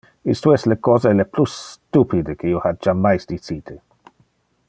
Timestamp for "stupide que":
1.73-2.49